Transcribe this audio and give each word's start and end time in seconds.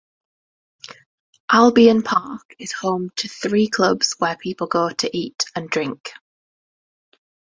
Albion 1.51 2.01
Park 2.01 2.55
is 2.57 2.71
home 2.71 3.11
to 3.17 3.27
three 3.29 3.67
clubs 3.67 4.15
where 4.17 4.35
people 4.35 4.65
go 4.65 4.89
to 4.89 5.15
eat 5.15 5.45
and 5.55 5.69
drink. 5.69 6.13